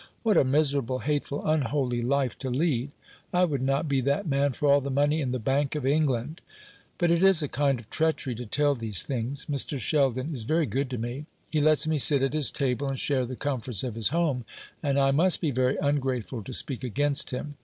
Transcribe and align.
What 0.23 0.35
a 0.35 0.43
miserable, 0.43 0.97
hateful, 0.97 1.45
unholy 1.45 2.01
life 2.01 2.35
to 2.39 2.49
lead! 2.49 2.89
I 3.31 3.45
would 3.45 3.61
not 3.61 3.87
be 3.87 4.01
that 4.01 4.25
man 4.25 4.51
for 4.53 4.67
all 4.67 4.81
the 4.81 4.89
money 4.89 5.21
in 5.21 5.29
the 5.29 5.37
Bank 5.37 5.75
of 5.75 5.85
England. 5.85 6.41
But 6.97 7.11
it 7.11 7.21
is 7.21 7.43
a 7.43 7.47
kind 7.47 7.79
of 7.79 7.87
treachery 7.91 8.33
to 8.33 8.47
tell 8.47 8.73
these 8.73 9.03
things. 9.03 9.45
Mr. 9.45 9.77
Sheldon 9.77 10.33
is 10.33 10.41
very 10.41 10.65
good 10.65 10.89
to 10.89 10.97
me. 10.97 11.27
He 11.51 11.61
lets 11.61 11.85
me 11.85 11.99
sit 11.99 12.23
at 12.23 12.33
his 12.33 12.51
table 12.51 12.87
and 12.87 12.97
share 12.97 13.27
the 13.27 13.35
comforts 13.35 13.83
of 13.83 13.93
his 13.93 14.09
home, 14.09 14.43
and 14.81 14.97
I 14.97 15.11
must 15.11 15.39
be 15.39 15.51
very 15.51 15.77
ungrateful 15.77 16.41
to 16.45 16.51
speak 16.55 16.83
against 16.83 17.29
him. 17.29 17.57